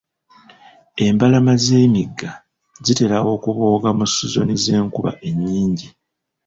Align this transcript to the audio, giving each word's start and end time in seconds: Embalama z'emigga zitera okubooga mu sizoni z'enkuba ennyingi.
Embalama 1.05 1.53
z'emigga 1.63 2.31
zitera 2.85 3.17
okubooga 3.33 3.89
mu 3.97 4.05
sizoni 4.13 4.55
z'enkuba 4.63 5.11
ennyingi. 5.29 5.87